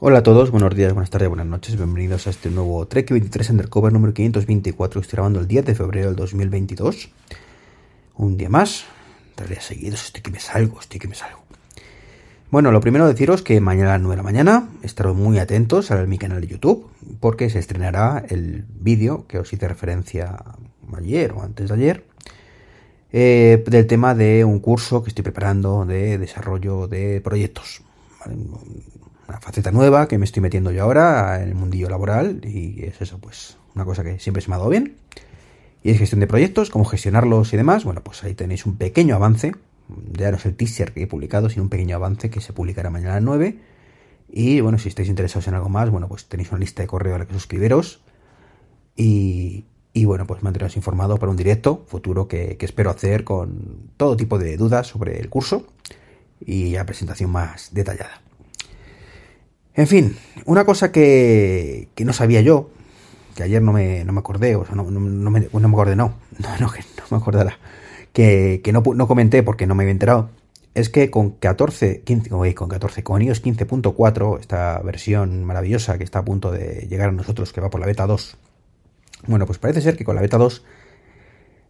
[0.00, 1.74] Hola a todos, buenos días, buenas tardes, buenas noches.
[1.74, 5.00] Bienvenidos a este nuevo Trek 23 Undercover número 524.
[5.00, 7.10] Estoy grabando el 10 de febrero del 2022.
[8.14, 8.84] Un día más.
[9.34, 10.04] Tres días seguidos.
[10.04, 11.40] Estoy que me salgo, estoy que me salgo.
[12.52, 15.90] Bueno, lo primero deciros que mañana a las 9 de la mañana estaros muy atentos
[15.90, 20.44] a mi canal de YouTube porque se estrenará el vídeo que os hice referencia
[20.96, 22.04] ayer o antes de ayer
[23.10, 27.82] eh, del tema de un curso que estoy preparando de desarrollo de proyectos.
[29.28, 33.02] Una faceta nueva que me estoy metiendo yo ahora en el mundillo laboral y es
[33.02, 34.96] eso, pues una cosa que siempre se me ha dado bien.
[35.82, 37.84] Y es gestión de proyectos, cómo gestionarlos y demás.
[37.84, 39.52] Bueno, pues ahí tenéis un pequeño avance.
[40.12, 42.88] Ya no es el teaser que he publicado, sino un pequeño avance que se publicará
[42.88, 43.58] mañana a las 9.
[44.30, 47.14] Y bueno, si estáis interesados en algo más, bueno, pues tenéis una lista de correo
[47.14, 48.00] a la que suscribiros.
[48.96, 53.90] Y, y bueno, pues manteneros informado para un directo futuro que, que, espero hacer con
[53.98, 55.66] todo tipo de dudas sobre el curso
[56.40, 58.22] y la presentación más detallada.
[59.78, 62.68] En fin, una cosa que, que no sabía yo,
[63.36, 65.68] que ayer no me, no me acordé, o sea, no, no, no, me, no me
[65.68, 66.72] acordé, no, no, no,
[67.12, 67.60] me acordara,
[68.12, 70.30] que, que no, no comenté porque no me había enterado,
[70.74, 76.18] es que con 14, 15, con 14, con iOS 15.4, esta versión maravillosa que está
[76.18, 78.36] a punto de llegar a nosotros, que va por la beta 2,
[79.28, 80.64] bueno, pues parece ser que con la beta 2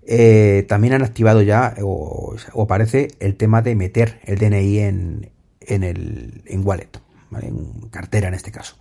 [0.06, 5.30] eh, también han activado ya, o, o, parece, el tema de meter el DNI en,
[5.60, 6.88] en el en wallet,
[7.40, 8.76] en cartera en este caso.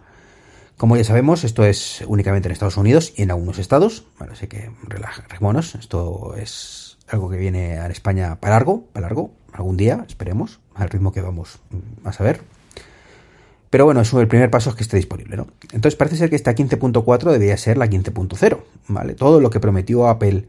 [0.77, 4.05] Como ya sabemos, esto es únicamente en Estados Unidos y en algunos estados.
[4.19, 5.73] Así que relajémonos.
[5.73, 10.89] Esto es algo que viene a España para largo, para largo, algún día, esperemos, al
[10.89, 11.59] ritmo que vamos
[12.03, 12.41] a saber.
[13.69, 15.47] Pero bueno, eso el primer paso es que esté disponible, ¿no?
[15.73, 19.15] Entonces parece ser que esta 15.4 debería ser la 15.0, ¿vale?
[19.15, 20.47] Todo lo que prometió Apple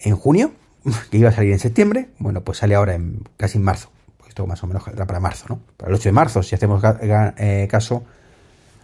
[0.00, 0.52] en junio,
[1.10, 3.90] que iba a salir en septiembre, bueno, pues sale ahora en casi en marzo.
[4.44, 5.60] Más o menos era para marzo, ¿no?
[5.76, 8.02] Para el 8 de marzo, si hacemos eh, caso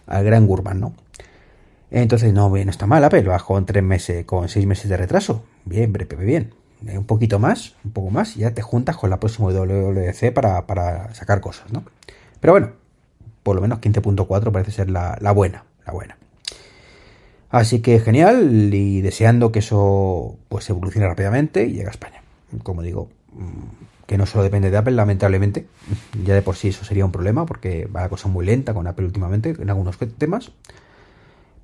[0.06, 0.94] al gran Gurman, ¿no?
[1.90, 5.44] Entonces, no, bien, está mal Apple, bajó en tres meses, con seis meses de retraso.
[5.66, 6.54] Bien, Pepe, bien.
[6.80, 10.66] Un poquito más, un poco más, y ya te juntas con la próxima WWDC para,
[10.66, 11.84] para sacar cosas, ¿no?
[12.40, 12.70] Pero bueno,
[13.42, 16.16] por lo menos 15.4 parece ser la, la, buena, la buena.
[17.50, 22.22] Así que genial y deseando que eso pues evolucione rápidamente y llegue a España.
[22.62, 23.10] Como digo,
[24.06, 25.66] que no solo depende de Apple, lamentablemente.
[26.24, 28.86] Ya de por sí eso sería un problema porque va la cosa muy lenta con
[28.86, 30.52] Apple últimamente en algunos temas.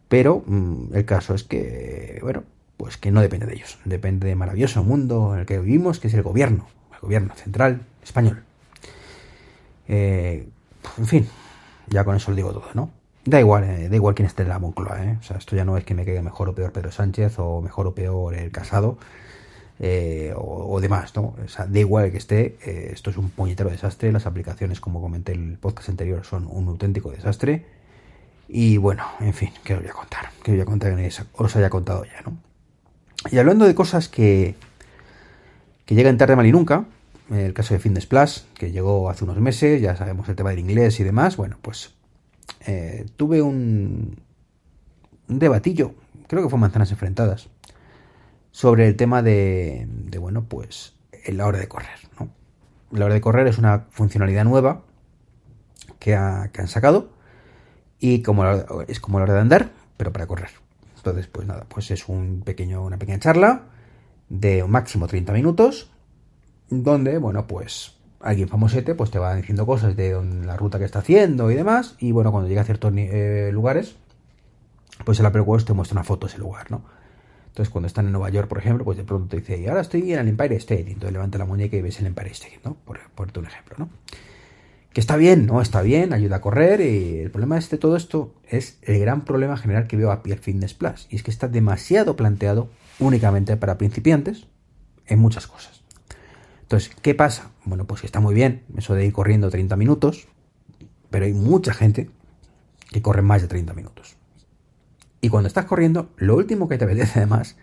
[0.08, 2.42] Pero mmm, el caso es que, bueno,
[2.76, 3.78] pues que no depende de ellos.
[3.84, 7.82] Depende del maravilloso mundo en el que vivimos, que es el gobierno, el gobierno central
[8.02, 8.42] español.
[9.88, 10.48] Eh,
[10.96, 11.28] en fin,
[11.88, 12.90] ya con eso lo digo todo, ¿no?
[13.24, 15.18] Da igual, eh, da igual quién esté en la Moncloa, ¿eh?
[15.20, 17.60] O sea, esto ya no es que me caiga mejor o peor Pedro Sánchez o
[17.60, 18.98] mejor o peor el Casado
[19.80, 21.36] eh, o, demás, ¿no?
[21.44, 25.00] O sea, da igual que esté, eh, esto es un puñetero desastre, las aplicaciones, como
[25.00, 27.64] comenté en el podcast anterior, son un auténtico desastre.
[28.48, 30.30] Y bueno, en fin, ¿qué os voy a contar?
[30.42, 32.36] ¿Qué os voy a contar que os haya contado ya, ¿no?
[33.30, 34.54] Y hablando de cosas que,
[35.84, 36.86] que llegan tarde mal y nunca,
[37.30, 40.60] el caso de Fitness Plus, que llegó hace unos meses, ya sabemos el tema del
[40.60, 41.94] inglés y demás, bueno, pues
[42.66, 44.18] eh, tuve un,
[45.28, 45.94] un, debatillo,
[46.26, 47.48] creo que fue manzanas enfrentadas,
[48.50, 50.94] sobre el tema de, de, bueno, pues
[51.26, 52.30] la hora de correr, ¿no?
[52.90, 54.82] La hora de correr es una funcionalidad nueva
[55.98, 57.10] que, ha, que han sacado
[57.98, 60.50] y como la, es como la hora de andar, pero para correr.
[60.96, 63.66] Entonces, pues nada, pues es un pequeño, una pequeña charla
[64.28, 65.90] de un máximo 30 minutos
[66.70, 71.00] donde, bueno, pues alguien famosete pues te va diciendo cosas de la ruta que está
[71.00, 73.96] haciendo y demás, y bueno, cuando llega a ciertos eh, lugares,
[75.04, 76.82] pues el Apple Watch te muestra una foto de ese lugar, ¿no?
[77.58, 79.80] Entonces, cuando están en Nueva York, por ejemplo, pues de pronto te dice, y ahora
[79.80, 82.60] estoy en el Empire State, y entonces levanta la muñeca y ves el Empire State,
[82.64, 82.76] ¿no?
[82.84, 83.90] Por ponerte un ejemplo, ¿no?
[84.92, 85.60] Que está bien, ¿no?
[85.60, 89.24] Está bien, ayuda a correr, y el problema de este, todo esto es el gran
[89.24, 92.68] problema general que veo a Apple Fitness Plus, y es que está demasiado planteado
[93.00, 94.46] únicamente para principiantes
[95.08, 95.82] en muchas cosas.
[96.62, 97.50] Entonces, ¿qué pasa?
[97.64, 100.28] Bueno, pues está muy bien eso de ir corriendo 30 minutos,
[101.10, 102.08] pero hay mucha gente
[102.92, 104.16] que corre más de 30 minutos.
[105.20, 107.56] Y cuando estás corriendo, lo último que te apetece además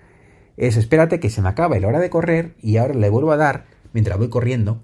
[0.57, 3.37] es espérate que se me acabe la hora de correr y ahora le vuelvo a
[3.37, 4.79] dar mientras voy corriendo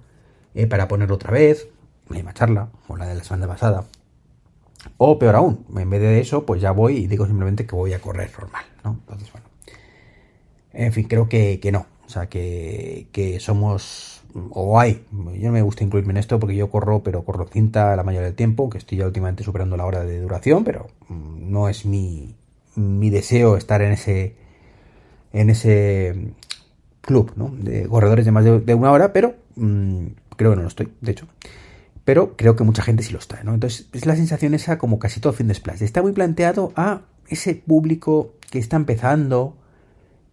[0.53, 1.67] eh, para ponerlo otra vez.
[2.09, 3.85] la misma charla, o la de la semana pasada.
[4.97, 7.93] O peor aún, en vez de eso, pues ya voy y digo simplemente que voy
[7.93, 8.91] a correr normal, ¿no?
[8.91, 9.47] Entonces, bueno.
[10.73, 11.85] En fin, creo que, que no.
[12.05, 16.55] O sea, que, que somos, o hay, yo no me gusta incluirme en esto porque
[16.55, 19.85] yo corro, pero corro cinta la mayoría del tiempo, que estoy ya últimamente superando la
[19.85, 22.35] hora de duración, pero mm, no es mi,
[22.75, 24.35] mi deseo estar en ese,
[25.33, 26.33] en ese
[27.01, 27.53] club, ¿no?
[27.57, 31.11] De corredores de más de, una hora, pero mmm, creo que no lo estoy, de
[31.11, 31.27] hecho.
[32.05, 33.53] Pero creo que mucha gente sí lo está, ¿no?
[33.53, 35.83] Entonces es la sensación esa como casi todo fin de splash.
[35.83, 39.55] Está muy planteado a ese público que está empezando,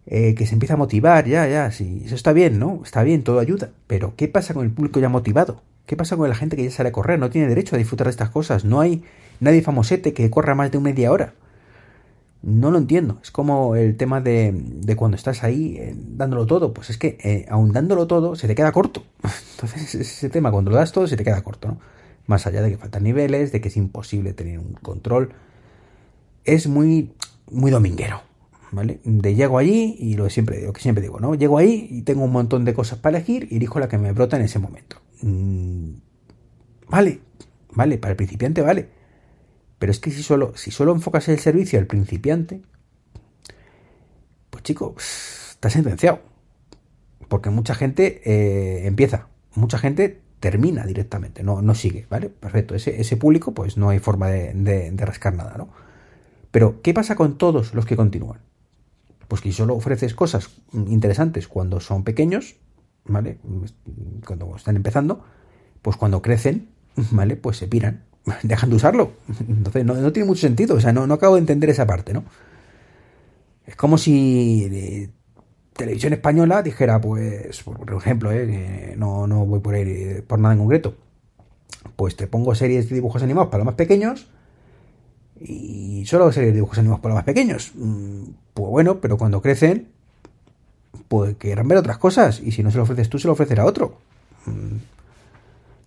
[0.05, 2.81] eh, que se empieza a motivar, ya, ya, sí, eso está bien, ¿no?
[2.83, 3.69] Está bien, todo ayuda.
[3.87, 5.61] Pero ¿qué pasa con el público ya motivado?
[5.85, 7.19] ¿Qué pasa con la gente que ya sale a correr?
[7.19, 8.65] No tiene derecho a disfrutar de estas cosas.
[8.65, 9.03] No hay
[9.39, 11.33] nadie famosete que corra más de media hora.
[12.41, 13.19] No lo entiendo.
[13.21, 16.73] Es como el tema de, de cuando estás ahí eh, dándolo todo.
[16.73, 19.03] Pues es que eh, aun dándolo todo se te queda corto.
[19.55, 21.79] Entonces ese tema cuando lo das todo se te queda corto, ¿no?
[22.27, 25.33] Más allá de que faltan niveles, de que es imposible tener un control.
[26.45, 27.13] Es muy,
[27.51, 28.21] muy dominguero.
[28.71, 28.99] ¿Vale?
[29.03, 31.33] De llego allí y lo, siempre, lo que siempre digo, ¿no?
[31.33, 34.11] Llego ahí y tengo un montón de cosas para elegir y elijo la que me
[34.11, 34.97] brota en ese momento.
[35.23, 35.93] Mm,
[36.87, 37.19] vale,
[37.71, 38.98] vale, para el principiante vale
[39.79, 42.61] pero es que si solo, si solo enfocas el servicio al principiante,
[44.49, 46.19] pues chico, está sentenciado.
[47.29, 52.29] Porque mucha gente eh, empieza, mucha gente termina directamente, no, no sigue, ¿vale?
[52.29, 55.69] Perfecto, ese, ese público pues no hay forma de, de, rascar nada, ¿no?
[56.51, 58.39] Pero, ¿qué pasa con todos los que continúan?
[59.27, 62.55] Pues que si solo ofreces cosas interesantes cuando son pequeños,
[63.05, 63.37] ¿vale?
[64.25, 65.23] Cuando están empezando,
[65.83, 66.69] pues cuando crecen,
[67.11, 67.35] ¿vale?
[67.35, 68.08] Pues se piran
[68.43, 69.11] dejan de usarlo.
[69.47, 70.75] Entonces no, tiene mucho sentido.
[70.75, 72.23] O sea, no, no, acabo de entender esa parte, ¿no?
[73.65, 75.09] Es como si eh,
[75.73, 80.59] Televisión Española dijera, pues, por ejemplo, eh, no, no voy por ahí por nada en
[80.59, 80.95] concreto.
[81.95, 84.27] Pues te pongo series de dibujos animados para los más pequeños
[85.39, 87.71] y solo series de dibujos animados para los más pequeños.
[87.75, 88.23] Mm,
[88.53, 89.87] pues bueno, pero cuando crecen,
[91.07, 93.65] pues quieran ver otras cosas y si no se lo ofreces tú, se lo ofrecerá
[93.65, 93.97] otro.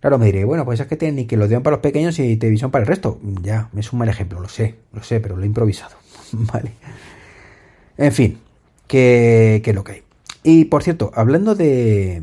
[0.02, 2.18] Claro, me diré, bueno, pues es que tienen ni que lo den para los pequeños
[2.18, 3.20] y televisión para el resto.
[3.40, 5.94] Ya, es un mal ejemplo, lo sé, lo sé, pero lo he improvisado.
[6.32, 6.72] vale.
[7.96, 8.38] En fin,
[8.88, 10.02] que, que lo que hay.
[10.42, 12.20] Y por cierto, hablando de,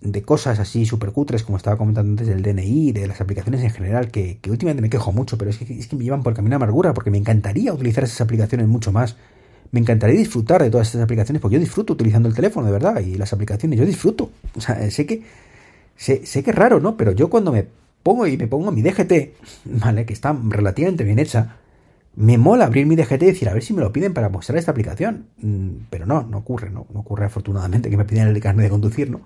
[0.00, 3.70] de cosas así súper cutres, como estaba comentando antes del DNI, de las aplicaciones en
[3.70, 6.56] general, que, últimamente me quejo mucho, pero es que, es que me llevan por camino
[6.56, 9.16] amargura, porque me encantaría utilizar esas aplicaciones mucho más.
[9.70, 12.98] Me encantaría disfrutar de todas estas aplicaciones, porque yo disfruto utilizando el teléfono, de verdad,
[12.98, 14.32] y las aplicaciones, yo disfruto.
[14.56, 15.22] O sea, sé que
[15.96, 16.96] Sé, que es raro, ¿no?
[16.96, 17.66] Pero yo cuando me
[18.02, 19.12] pongo y me pongo mi DGT,
[19.64, 20.06] ¿vale?
[20.06, 21.56] Que está relativamente bien hecha,
[22.16, 24.58] me mola abrir mi DGT y decir, a ver si me lo piden para mostrar
[24.58, 25.26] esta aplicación.
[25.38, 26.86] Mm, pero no, no ocurre, ¿no?
[26.92, 29.22] No ocurre afortunadamente que me piden el carnet de conducir, ¿no?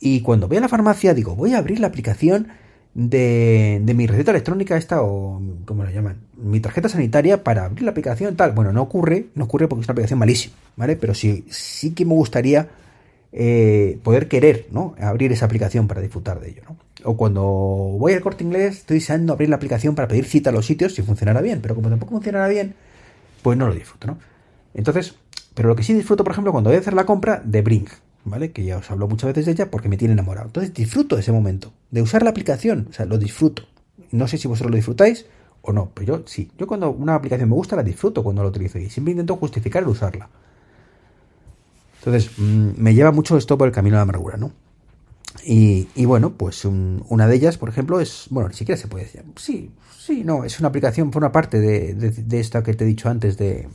[0.00, 2.48] Y cuando voy a la farmacia digo, voy a abrir la aplicación
[2.94, 6.18] de, de mi receta electrónica esta o, ¿cómo la llaman?
[6.36, 8.52] Mi tarjeta sanitaria para abrir la aplicación tal.
[8.52, 10.96] Bueno, no ocurre, no ocurre porque es una aplicación malísima, ¿vale?
[10.96, 12.68] Pero sí, sí que me gustaría
[13.32, 14.94] eh, poder querer ¿no?
[15.00, 16.62] abrir esa aplicación para disfrutar de ello.
[16.68, 16.76] ¿no?
[17.04, 20.52] O cuando voy al corte inglés, estoy deseando abrir la aplicación para pedir cita a
[20.52, 22.74] los sitios si funcionara bien, pero como tampoco funcionara bien,
[23.42, 24.06] pues no lo disfruto.
[24.08, 24.18] ¿no?
[24.74, 25.14] Entonces,
[25.54, 27.90] pero lo que sí disfruto, por ejemplo, cuando voy a hacer la compra de Brink,
[28.24, 28.52] ¿vale?
[28.52, 30.46] Que ya os hablo muchas veces de ella porque me tiene enamorado.
[30.46, 33.64] Entonces disfruto de ese momento, de usar la aplicación, o sea, lo disfruto.
[34.10, 35.26] No sé si vosotros lo disfrutáis
[35.62, 36.50] o no, pero yo sí.
[36.58, 39.82] Yo cuando una aplicación me gusta la disfruto cuando la utilizo y siempre intento justificar
[39.82, 40.28] el usarla.
[42.08, 44.52] Entonces, mm, me lleva mucho esto por el camino de la amargura, ¿no?
[45.44, 49.24] Y, bueno, pues una de ellas, por ejemplo, es, bueno, ni siquiera se puede decir,
[49.36, 53.08] sí, sí, no, es una aplicación, forma parte de, de, esta que te he dicho
[53.08, 53.68] antes de,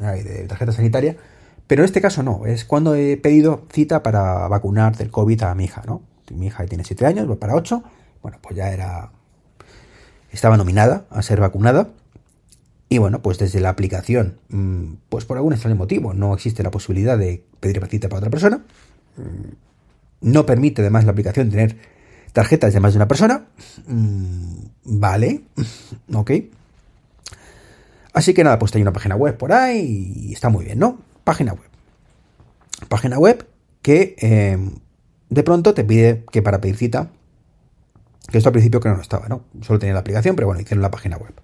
[0.00, 1.16] de tarjeta sanitaria,
[1.66, 5.54] pero en este caso no, es cuando he pedido cita para vacunar del COVID a
[5.54, 6.02] mi hija, ¿no?
[6.32, 7.82] Mi hija tiene 7 años, va para 8,
[8.22, 9.10] bueno, pues ya era,
[10.32, 11.90] estaba nominada a ser vacunada
[12.88, 16.70] y bueno, pues desde la aplicación, mm, pues por algún extraño motivo, no existe la
[16.70, 18.64] posibilidad de pedir cita para otra persona.
[19.16, 21.76] Mm, no permite además la aplicación tener
[22.32, 23.46] tarjetas de más de una persona.
[23.86, 25.42] Mm, vale,
[26.14, 26.30] ok.
[28.12, 30.98] Así que nada, pues hay una página web por ahí y está muy bien, ¿no?
[31.24, 31.68] Página web.
[32.88, 33.46] Página web
[33.82, 34.76] que em,
[35.28, 37.10] de pronto te pide que para pedir cita,
[38.30, 39.42] que esto al principio que no estaba, ¿no?
[39.62, 41.34] Solo tenía la aplicación, pero bueno, hicieron la página web.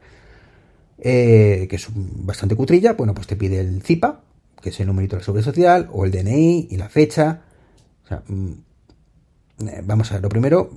[1.04, 4.20] Eh, que es bastante cutrilla, bueno, pues te pide el CIPA,
[4.60, 7.42] que es el numerito de la seguridad social, o el DNI y la fecha.
[8.04, 8.52] O sea, mm,
[9.66, 10.70] eh, vamos a ver, lo primero,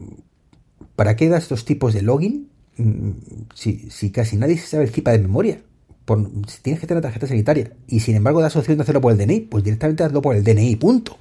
[0.96, 2.50] ¿para qué da estos tipos de login?
[2.78, 3.12] Mm,
[3.54, 5.62] si, si, casi nadie se sabe el CIPA de memoria.
[6.06, 9.12] Por, si tienes que tener tarjeta sanitaria y sin embargo das opción de hacerlo por
[9.12, 11.18] el DNI, pues directamente hazlo por el DNI, punto.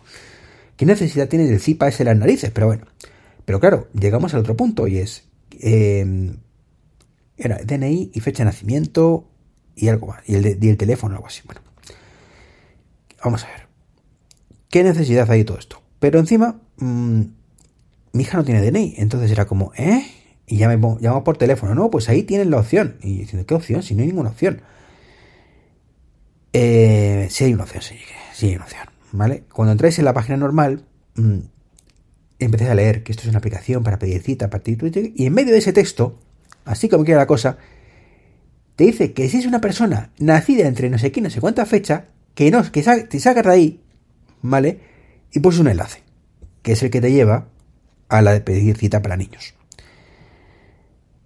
[0.79, 2.51] ¿Qué necesidad tiene del CIPA ese en las narices?
[2.53, 2.87] Pero bueno,
[3.45, 5.25] Pero claro, llegamos al otro punto y es...
[5.61, 6.35] Eh,
[7.37, 9.29] era DNI y fecha de nacimiento
[9.75, 10.29] y algo más.
[10.29, 11.43] Y el, y el teléfono, algo así.
[11.45, 11.61] Bueno,
[13.23, 13.67] vamos a ver.
[14.71, 15.83] ¿Qué necesidad hay de todo esto?
[15.99, 17.23] Pero encima, mmm,
[18.13, 18.95] mi hija no tiene DNI.
[18.99, 20.07] Entonces era como, ¿eh?
[20.47, 21.75] Y ya me llamo por teléfono.
[21.75, 22.97] No, pues ahí tienen la opción.
[23.03, 23.83] Y diciendo, ¿qué opción?
[23.83, 24.63] Si no hay ninguna opción.
[26.53, 27.97] Eh, sí hay una opción, sí,
[28.33, 28.85] sí hay una opción.
[29.13, 29.45] ¿Vale?
[29.53, 30.85] Cuando entráis en la página normal,
[31.17, 31.39] mmm,
[32.39, 35.53] empecé a leer que esto es una aplicación para pedir cita, para y en medio
[35.53, 36.19] de ese texto,
[36.65, 37.59] así como quiera la cosa,
[38.77, 41.67] te dice que si es una persona nacida entre no sé qué, no sé cuánta
[41.67, 43.81] fecha, que no, que te sacas de ahí,
[44.43, 44.81] ¿vale?
[45.33, 46.03] Y pues un enlace,
[46.63, 47.49] que es el que te lleva
[48.09, 49.55] a la de pedir cita para niños.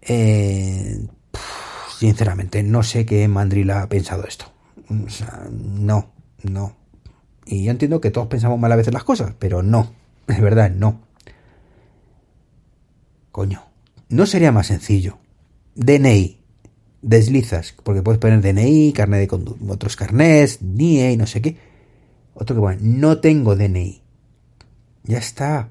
[0.03, 1.07] Eh,
[1.99, 4.47] sinceramente, no sé qué mandrila ha pensado esto.
[4.89, 6.77] O sea, no, no.
[7.45, 9.93] Y yo entiendo que todos pensamos mal a veces las cosas, pero no,
[10.27, 11.01] de verdad, no.
[13.33, 13.65] Coño,
[14.09, 15.19] ¿no sería más sencillo?
[15.79, 16.41] DNI,
[17.03, 21.57] deslizas, porque puedes poner DNI, carnet de conducta, otros carnets, NIE, no sé qué.
[22.35, 24.03] Otro que pone, no tengo DNI.
[25.05, 25.71] Ya está,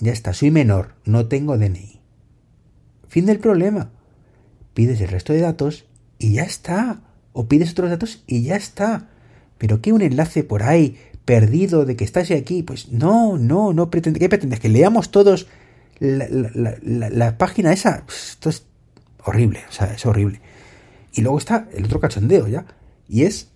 [0.00, 2.00] ya está, soy menor, no tengo DNI.
[3.08, 3.90] Fin del problema.
[4.72, 5.84] Pides el resto de datos
[6.18, 7.02] y ya está.
[7.34, 9.10] O pides otros datos y ya está.
[9.58, 13.90] Pero que un enlace por ahí perdido de que estás aquí, pues no, no, no
[13.90, 14.60] pretende, ¿qué pretendes?
[14.60, 15.46] Que leamos todos
[16.00, 18.04] la, página esa.
[18.08, 18.64] Esto es
[19.24, 20.40] horrible, o sea, es horrible.
[21.12, 22.66] Y luego está el otro cachondeo ya.
[23.08, 23.50] Y es.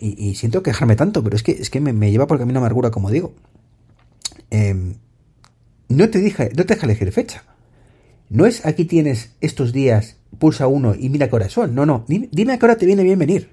[0.00, 2.58] Y, y siento quejarme tanto, pero es que, es que me, lleva por el camino
[2.58, 3.34] amargura, como digo.
[4.50, 4.94] Eh,
[5.88, 7.44] no te deja, no te deja elegir fecha.
[8.28, 11.74] No es aquí tienes estos días, pulsa uno y mira qué hora son.
[11.74, 12.04] No, no.
[12.08, 13.50] Dime, a qué hora te viene bien venir.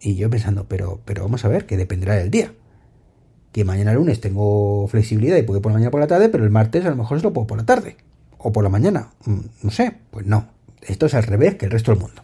[0.00, 2.52] Y yo pensando, pero, pero vamos a ver, que dependerá del día.
[3.52, 6.50] Que mañana lunes tengo flexibilidad y puedo por la mañana por la tarde, pero el
[6.50, 7.96] martes a lo mejor se lo puedo por la tarde.
[8.42, 9.10] O por la mañana.
[9.62, 9.94] No sé.
[10.10, 10.48] Pues no.
[10.80, 12.22] Esto es al revés que el resto del mundo.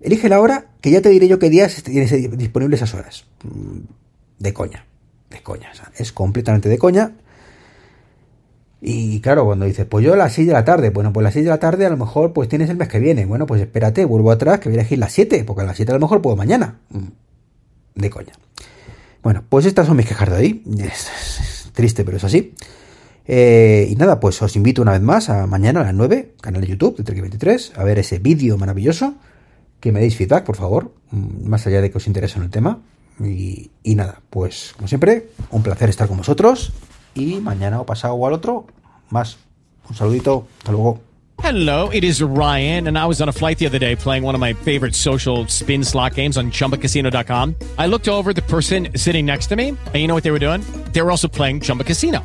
[0.00, 3.26] Elige la hora, que ya te diré yo qué días tienes disponible esas horas.
[4.38, 4.86] De coña.
[5.28, 5.70] De coña.
[5.96, 7.12] Es completamente de coña.
[8.80, 11.24] Y claro, cuando dices, pues yo a las 6 de la tarde, bueno, pues a
[11.24, 13.26] las 6 de la tarde a lo mejor pues tienes el mes que viene.
[13.26, 15.92] Bueno, pues espérate, vuelvo atrás, que voy a elegir las 7, porque a las 7
[15.92, 16.78] a lo mejor puedo mañana.
[17.94, 18.32] De coña.
[19.22, 20.62] Bueno, pues estas son mis quejas de.
[20.78, 21.10] Es,
[21.66, 22.54] es triste, pero es así.
[23.32, 26.62] Eh, y nada, pues os invito una vez más a mañana a las 9, canal
[26.62, 29.14] de YouTube de Trek23, a ver ese vídeo maravilloso.
[29.78, 32.80] Que me deis feedback, por favor, más allá de que os interese en el tema.
[33.20, 36.72] Y, y nada, pues como siempre, un placer estar con vosotros.
[37.14, 38.66] Y mañana o pasado o al otro,
[39.10, 39.38] más.
[39.88, 41.00] Un saludito, hasta luego.
[41.42, 44.34] Hello, it is Ryan, and I was on a flight the other day playing one
[44.34, 47.54] of my favorite social spin slot games on chumbacasino.com.
[47.78, 50.40] I looked over the person sitting next to me, and you know what they were
[50.40, 50.62] doing?
[50.92, 52.24] They were also playing Chumba Casino.